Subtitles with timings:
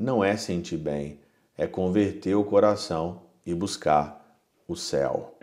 [0.00, 1.20] não é sentir bem,
[1.58, 5.36] é converter o coração e buscar o céu.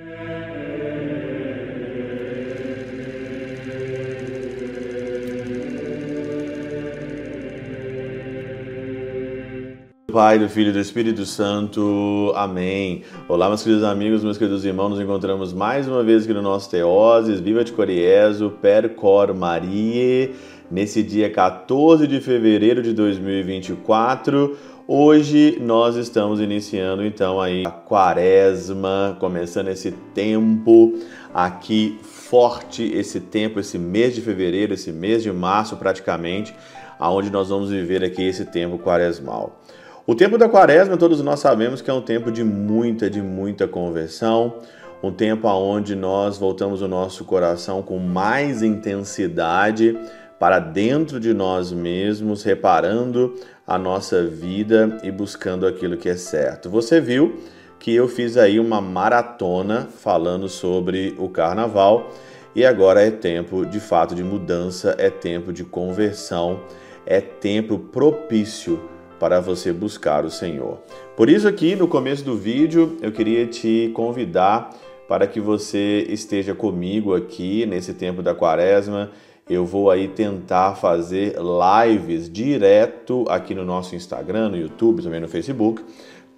[10.18, 12.34] Pai, do Filho e do Espírito Santo.
[12.36, 13.04] Amém.
[13.30, 14.90] Olá, meus queridos amigos, meus queridos irmãos.
[14.90, 17.40] Nos encontramos mais uma vez aqui no nosso Teoses.
[17.40, 20.34] Viva de Coriezo, per cor Marie.
[20.72, 24.58] Nesse dia 14 de fevereiro de 2024.
[24.88, 30.98] Hoje nós estamos iniciando então aí a quaresma, começando esse tempo
[31.32, 36.56] aqui forte, esse tempo, esse mês de fevereiro, esse mês de março praticamente,
[36.98, 39.62] aonde nós vamos viver aqui esse tempo quaresmal.
[40.10, 43.68] O tempo da quaresma, todos nós sabemos que é um tempo de muita, de muita
[43.68, 44.60] conversão,
[45.04, 50.00] um tempo onde nós voltamos o nosso coração com mais intensidade
[50.40, 53.36] para dentro de nós mesmos, reparando
[53.68, 56.70] a nossa vida e buscando aquilo que é certo.
[56.70, 57.42] Você viu
[57.78, 62.14] que eu fiz aí uma maratona falando sobre o carnaval
[62.56, 66.62] e agora é tempo de fato de mudança, é tempo de conversão,
[67.06, 68.80] é tempo propício
[69.20, 70.80] para você buscar o Senhor.
[71.16, 74.76] Por isso aqui no começo do vídeo eu queria te convidar
[75.08, 79.12] para que você esteja comigo aqui nesse tempo da quaresma.
[79.50, 85.28] Eu vou aí tentar fazer lives direto aqui no nosso Instagram, no YouTube, também no
[85.30, 85.82] Facebook,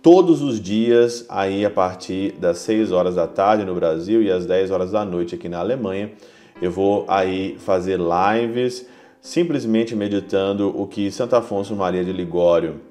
[0.02, 4.46] todos os dias aí a partir das 6 horas da tarde no Brasil e às
[4.46, 6.12] 10 horas da noite aqui na Alemanha.
[6.62, 8.86] Eu vou aí fazer lives
[9.22, 12.82] simplesmente meditando o que Santo Afonso Maria de Ligório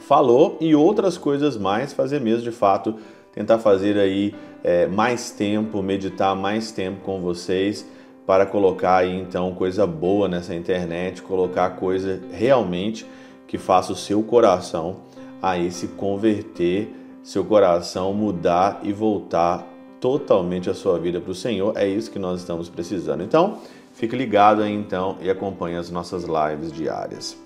[0.00, 2.96] falou e outras coisas mais, fazer mesmo de fato,
[3.32, 7.86] tentar fazer aí é, mais tempo, meditar mais tempo com vocês
[8.26, 13.06] para colocar aí então coisa boa nessa internet, colocar coisa realmente
[13.46, 14.98] que faça o seu coração
[15.42, 19.66] aí se converter, seu coração mudar e voltar
[20.00, 21.76] totalmente a sua vida para o Senhor.
[21.76, 23.22] É isso que nós estamos precisando.
[23.22, 23.58] Então,
[24.00, 27.36] Fique ligado aí então e acompanhe as nossas lives diárias.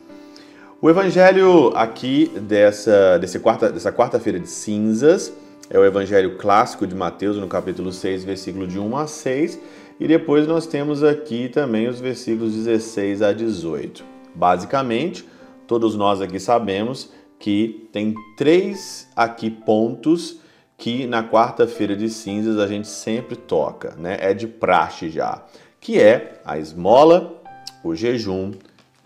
[0.80, 5.32] O evangelho aqui dessa, desse quarta, dessa quarta-feira de cinzas
[5.68, 9.58] é o evangelho clássico de Mateus, no capítulo 6, versículo de 1 a 6,
[9.98, 14.04] e depois nós temos aqui também os versículos 16 a 18.
[14.32, 15.28] Basicamente,
[15.66, 20.38] todos nós aqui sabemos que tem três aqui pontos
[20.78, 24.18] que na quarta-feira de cinzas a gente sempre toca, né?
[24.20, 25.44] É de praxe já
[25.84, 27.42] que é a esmola,
[27.84, 28.52] o jejum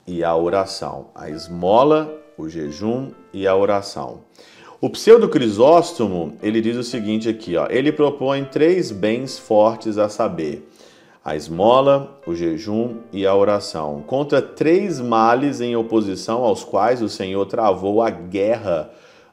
[0.07, 1.09] e a oração.
[1.13, 4.21] A esmola, o jejum e a oração.
[4.81, 10.09] O pseudo Crisóstomo, ele diz o seguinte aqui, ó, ele propõe três bens fortes a
[10.09, 10.71] saber:
[11.25, 17.09] a esmola, o jejum e a oração, contra três males em oposição aos quais o
[17.09, 18.89] Senhor travou a guerra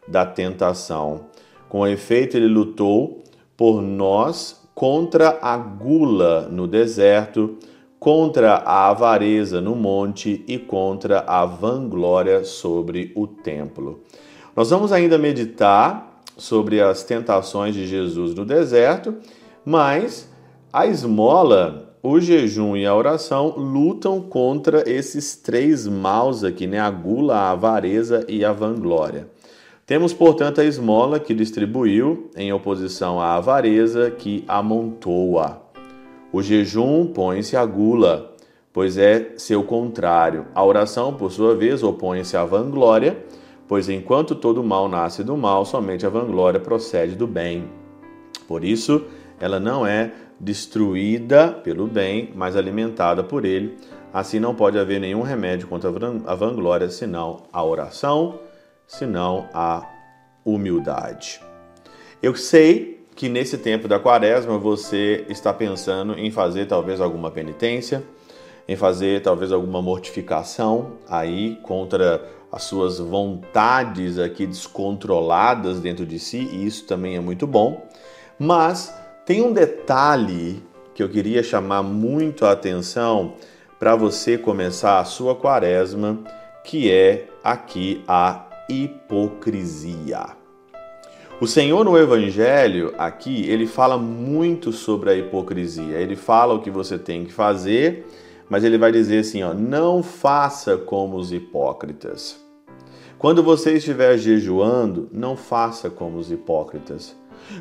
[0.07, 1.27] da tentação.
[1.69, 3.23] Com efeito, ele lutou
[3.55, 7.57] por nós contra a gula no deserto,
[7.97, 14.01] contra a avareza no monte e contra a vanglória sobre o templo.
[14.53, 19.15] Nós vamos ainda meditar sobre as tentações de Jesus no deserto,
[19.63, 20.29] mas
[20.71, 26.79] a esmola, o jejum e a oração lutam contra esses três maus aqui, né?
[26.79, 29.27] A gula, a avareza e a vanglória.
[29.85, 35.61] Temos, portanto, a esmola que distribuiu, em oposição à avareza que amontoa.
[36.33, 38.33] O jejum põe-se à gula,
[38.73, 40.47] pois é seu contrário.
[40.55, 43.23] A oração, por sua vez, opõe-se à vanglória,
[43.67, 47.65] pois enquanto todo mal nasce do mal, somente a vanglória procede do bem.
[48.47, 49.05] Por isso,
[49.39, 53.77] ela não é destruída pelo bem, mas alimentada por ele.
[54.11, 55.91] Assim, não pode haver nenhum remédio contra
[56.25, 58.39] a vanglória senão a oração
[58.87, 59.87] senão a
[60.43, 61.41] humildade.
[62.21, 68.03] Eu sei que nesse tempo da quaresma você está pensando em fazer talvez alguma penitência,
[68.67, 76.37] em fazer talvez alguma mortificação aí contra as suas vontades aqui descontroladas dentro de si,
[76.51, 77.85] e isso também é muito bom.
[78.39, 78.93] Mas
[79.25, 83.33] tem um detalhe que eu queria chamar muito a atenção
[83.77, 86.19] para você começar a sua quaresma,
[86.63, 90.35] que é aqui a hipocrisia.
[91.39, 95.97] O Senhor no Evangelho, aqui, ele fala muito sobre a hipocrisia.
[95.97, 98.05] Ele fala o que você tem que fazer,
[98.49, 102.41] mas ele vai dizer assim: ó, não faça como os hipócritas.
[103.17, 107.15] Quando você estiver jejuando, não faça como os hipócritas.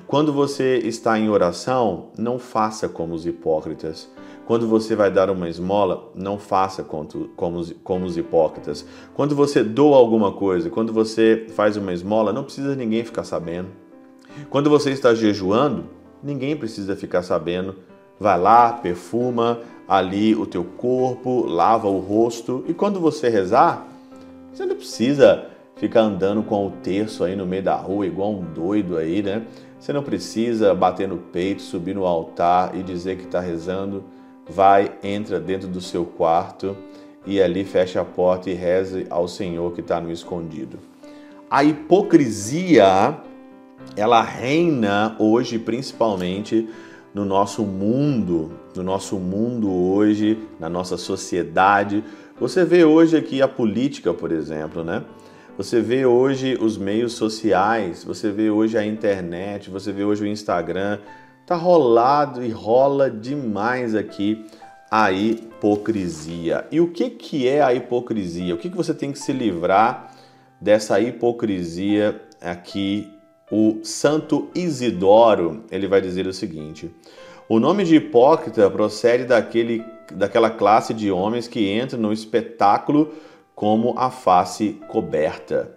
[0.07, 4.09] Quando você está em oração, não faça como os hipócritas.
[4.47, 8.87] Quando você vai dar uma esmola, não faça como os, hipócritas.
[9.15, 13.69] Quando você doa alguma coisa, quando você faz uma esmola, não precisa ninguém ficar sabendo.
[14.51, 15.85] Quando você está jejuando,
[16.23, 17.77] ninguém precisa ficar sabendo.
[18.21, 22.65] Vai lá, perfuma ali o teu corpo, lava o rosto.
[22.69, 23.87] E quando você rezar,
[24.53, 25.47] você não precisa
[25.77, 29.43] ficar andando com o terço aí no meio da rua, igual um doido aí, né?
[29.85, 34.03] Você não precisa bater no peito, subir no altar e dizer que está rezando.
[34.49, 36.75] Vai, entra dentro do seu quarto
[37.27, 40.79] e ali fecha a porta e reze ao Senhor que está no escondido.
[41.51, 43.15] A hipocrisia,
[43.95, 46.67] ela reina hoje principalmente
[47.13, 52.03] no nosso mundo, no nosso mundo hoje, na nossa sociedade.
[52.41, 55.05] Você vê hoje aqui a política, por exemplo, né?
[55.57, 60.27] Você vê hoje os meios sociais, você vê hoje a internet, você vê hoje o
[60.27, 60.99] Instagram,
[61.47, 64.45] tá rolado e rola demais aqui
[64.91, 66.67] a hipocrisia.
[66.73, 68.53] E o que que é a hipocrisia?
[68.53, 70.13] O que que você tem que se livrar
[70.61, 73.09] dessa hipocrisia aqui?
[73.49, 76.91] O Santo Isidoro, ele vai dizer o seguinte:
[77.49, 83.13] o nome de hipócrita procede daquele, daquela classe de homens que entram no espetáculo
[83.55, 85.75] como a face coberta,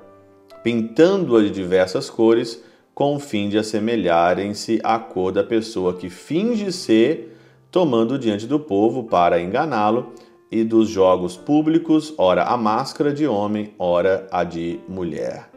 [0.64, 2.64] pintando-a de diversas cores
[2.94, 7.38] com o fim de assemelharem-se à cor da pessoa que finge ser,
[7.70, 10.14] tomando diante do povo para enganá-lo,
[10.50, 15.50] e dos jogos públicos, ora a máscara de homem, ora a de mulher.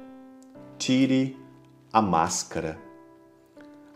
[0.76, 1.36] Tire
[1.92, 2.76] a máscara.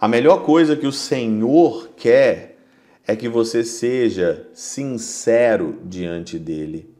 [0.01, 2.59] A melhor coisa que o Senhor quer
[3.07, 6.94] é que você seja sincero diante dele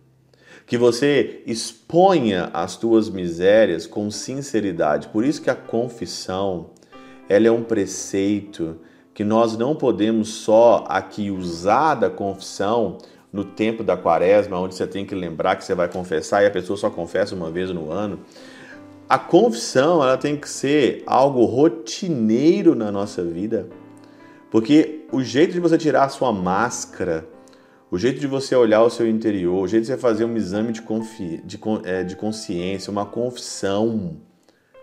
[0.67, 5.09] que você exponha as tuas misérias com sinceridade.
[5.09, 6.71] Por isso que a confissão,
[7.29, 8.79] ela é um preceito
[9.13, 12.99] que nós não podemos só aqui usar da confissão
[13.33, 16.51] no tempo da quaresma, onde você tem que lembrar que você vai confessar e a
[16.51, 18.21] pessoa só confessa uma vez no ano.
[19.09, 23.69] A confissão, ela tem que ser algo rotineiro na nossa vida.
[24.51, 27.27] Porque o jeito de você tirar a sua máscara
[27.91, 30.73] o jeito de você olhar o seu interior, o jeito de você fazer um exame
[30.73, 31.41] de, confi...
[31.45, 34.17] de, é, de consciência, uma confissão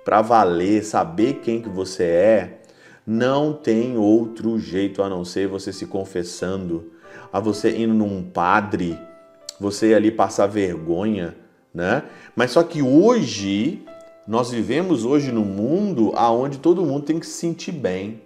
[0.05, 2.61] para valer, saber quem que você é,
[3.05, 6.91] não tem outro jeito a não ser você se confessando,
[7.31, 8.97] a você indo num padre,
[9.59, 11.35] você ali passar vergonha,
[11.73, 12.03] né?
[12.35, 13.83] Mas só que hoje
[14.27, 18.21] nós vivemos hoje no mundo aonde todo mundo tem que se sentir bem.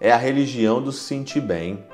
[0.00, 1.84] É a religião do se sentir bem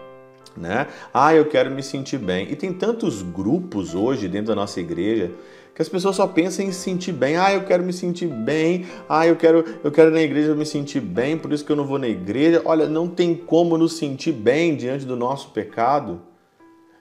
[0.57, 0.87] né?
[1.13, 2.51] Ah, eu quero me sentir bem.
[2.51, 5.31] E tem tantos grupos hoje dentro da nossa igreja
[5.75, 7.37] que as pessoas só pensam em se sentir bem.
[7.37, 8.87] Ah, eu quero me sentir bem.
[9.09, 11.85] Ah, eu quero, eu quero na igreja me sentir bem, por isso que eu não
[11.85, 12.63] vou na igreja.
[12.65, 16.23] Olha, não tem como nos sentir bem diante do nosso pecado.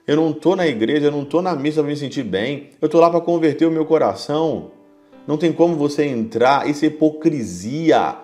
[0.06, 2.70] Eu não estou na igreja, eu não estou na missa para me sentir bem.
[2.80, 4.72] Eu estou lá para converter o meu coração.
[5.26, 8.16] Não tem como você entrar, isso é hipocrisia.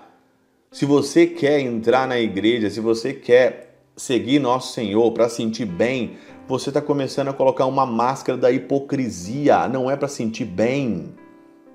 [0.71, 3.70] Se você quer entrar na igreja, se você quer
[4.01, 6.13] seguir nosso Senhor, para sentir bem,
[6.49, 9.69] você está começando a colocar uma máscara da hipocrisia.
[9.69, 11.13] Não é para sentir bem,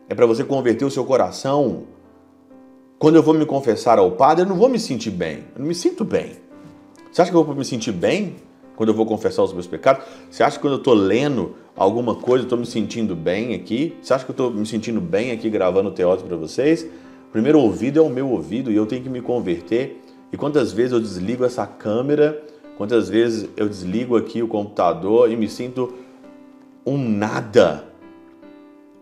[0.10, 1.83] é para você converter o seu coração.
[2.98, 5.68] Quando eu vou me confessar ao Padre, eu não vou me sentir bem, eu não
[5.68, 6.31] me sinto bem.
[7.12, 8.38] Você acha que eu vou me sentir bem
[8.75, 10.04] quando eu vou confessar os meus pecados?
[10.30, 13.95] Você acha que quando eu estou lendo alguma coisa, eu estou me sentindo bem aqui?
[14.01, 16.88] Você acha que eu estou me sentindo bem aqui gravando o teórico para vocês?
[17.27, 20.01] O primeiro ouvido é o meu ouvido e eu tenho que me converter
[20.36, 22.44] e quantas vezes eu desligo essa câmera,
[22.77, 25.94] quantas vezes eu desligo aqui o computador e me sinto
[26.86, 27.86] um nada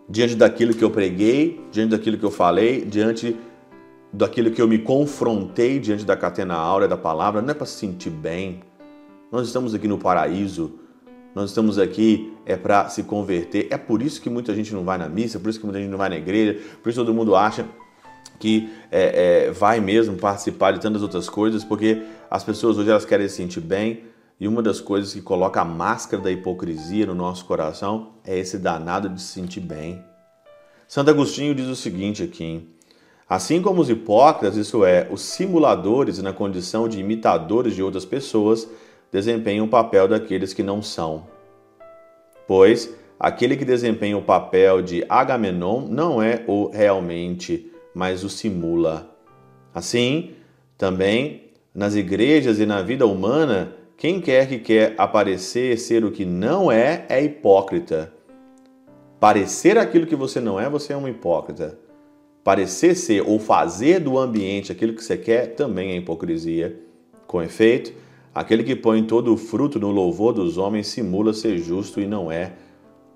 [0.08, 3.36] diante daquilo que eu preguei, diante daquilo que eu falei, diante
[4.12, 7.80] daquilo que eu me confrontei diante da catena áurea da palavra, não é para se
[7.80, 8.60] sentir bem.
[9.32, 10.78] Nós estamos aqui no paraíso,
[11.34, 13.66] nós estamos aqui é para se converter.
[13.72, 15.90] É por isso que muita gente não vai na missa, por isso que muita gente
[15.90, 17.66] não vai na igreja, por isso todo mundo acha
[18.38, 23.04] que é, é, vai mesmo participar de tantas outras coisas, porque as pessoas hoje elas
[23.04, 24.04] querem se sentir bem
[24.38, 28.58] e uma das coisas que coloca a máscara da hipocrisia no nosso coração é esse
[28.58, 30.02] danado de se sentir bem.
[30.88, 32.68] Santo Agostinho diz o seguinte aqui:
[33.28, 38.68] assim como os hipócritas, isso é, os simuladores na condição de imitadores de outras pessoas,
[39.10, 41.26] desempenham o papel daqueles que não são.
[42.46, 49.16] Pois aquele que desempenha o papel de Agamenon não é o realmente mas o simula.
[49.72, 50.32] Assim,
[50.76, 56.24] também nas igrejas e na vida humana, quem quer que quer aparecer ser o que
[56.24, 58.12] não é, é hipócrita.
[59.18, 61.78] Parecer aquilo que você não é, você é um hipócrita.
[62.44, 66.78] parecer ser ou fazer do ambiente aquilo que você quer também é hipocrisia.
[67.26, 67.94] Com efeito,
[68.34, 72.30] aquele que põe todo o fruto no louvor dos homens simula ser justo e não
[72.30, 72.52] é.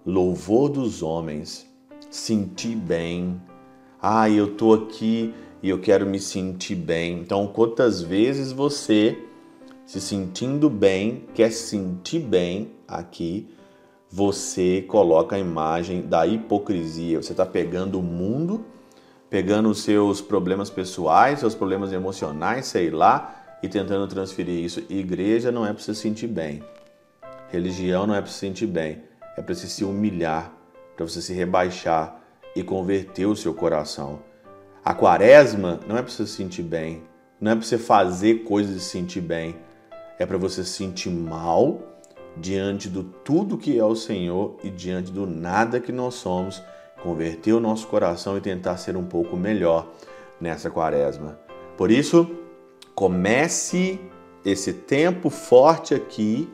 [0.06, 1.66] Louvor dos homens,
[2.10, 3.38] sentir bem.
[4.00, 7.20] Ah, eu tô aqui e eu quero me sentir bem.
[7.20, 9.18] Então, quantas vezes você
[9.84, 13.48] se sentindo bem, quer se sentir bem aqui,
[14.10, 17.20] você coloca a imagem da hipocrisia.
[17.20, 18.64] Você está pegando o mundo
[19.30, 24.82] pegando os seus problemas pessoais, seus problemas emocionais, sei lá, e tentando transferir isso.
[24.88, 26.62] Igreja não é para se sentir bem.
[27.50, 29.02] Religião não é para se sentir bem.
[29.36, 30.52] É para você se humilhar,
[30.96, 32.17] para você se rebaixar
[32.58, 34.20] e converter o seu coração.
[34.84, 37.02] A quaresma não é para você se sentir bem.
[37.40, 39.56] Não é para você fazer coisas e se sentir bem.
[40.18, 41.80] É para você se sentir mal
[42.36, 46.62] diante do tudo que é o Senhor e diante do nada que nós somos
[47.02, 49.88] converter o nosso coração e tentar ser um pouco melhor
[50.40, 51.38] nessa quaresma.
[51.76, 52.28] Por isso,
[52.92, 54.00] comece
[54.44, 56.48] esse tempo forte aqui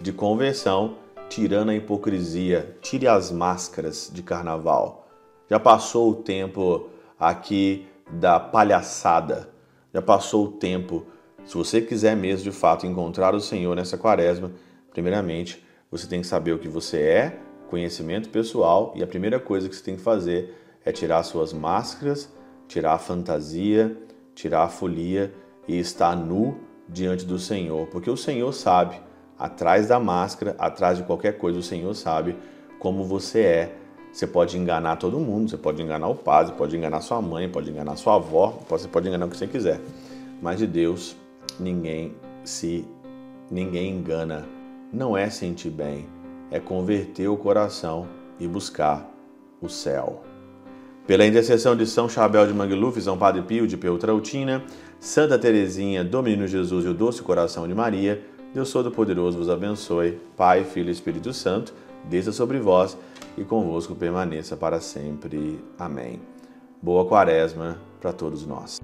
[0.00, 0.98] de conversão,
[1.28, 5.07] tirando a hipocrisia, tire as máscaras de carnaval.
[5.48, 9.48] Já passou o tempo aqui da palhaçada,
[9.92, 11.06] já passou o tempo.
[11.44, 14.52] Se você quiser mesmo de fato encontrar o Senhor nessa quaresma,
[14.90, 17.38] primeiramente você tem que saber o que você é
[17.68, 22.32] conhecimento pessoal e a primeira coisa que você tem que fazer é tirar suas máscaras,
[22.66, 23.96] tirar a fantasia,
[24.34, 25.32] tirar a folia
[25.66, 29.00] e estar nu diante do Senhor, porque o Senhor sabe,
[29.38, 32.36] atrás da máscara, atrás de qualquer coisa, o Senhor sabe
[32.78, 33.74] como você é.
[34.18, 37.70] Você pode enganar todo mundo, você pode enganar o padre, pode enganar sua mãe, pode
[37.70, 39.80] enganar sua avó, você pode enganar o que você quiser.
[40.42, 41.14] Mas de Deus
[41.60, 42.84] ninguém se
[43.48, 44.44] ninguém engana.
[44.92, 46.08] Não é sentir bem,
[46.50, 48.08] é converter o coração
[48.40, 49.08] e buscar
[49.62, 50.24] o céu.
[51.06, 54.64] Pela intercessão de São Chabel de Mangluf, São Padre Pio de Peltrautina,
[54.98, 58.20] Santa Teresinha, do Menino Jesus e o Doce Coração de Maria,
[58.52, 61.72] Deus Todo-Poderoso vos abençoe, Pai, Filho e Espírito Santo,
[62.08, 62.96] desça sobre vós
[63.36, 65.60] e convosco permaneça para sempre.
[65.78, 66.20] Amém.
[66.82, 68.78] Boa quaresma para todos nós.